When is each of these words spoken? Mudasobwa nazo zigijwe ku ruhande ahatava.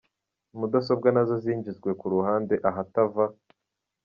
Mudasobwa 0.59 1.07
nazo 1.15 1.35
zigijwe 1.43 1.89
ku 1.99 2.05
ruhande 2.13 2.55
ahatava. 2.69 3.25